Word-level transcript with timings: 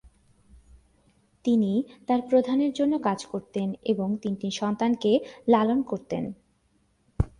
তিনি 1.45 1.71
তার 2.07 2.21
প্রধানের 2.29 2.71
জন্য 2.73 2.93
কাজ 2.99 3.19
করতেন 3.25 3.67
এবং 3.83 4.07
তিনটি 4.21 4.47
সন্তানকে 4.51 5.11
লালন 5.47 5.79
করতেন। 5.81 6.23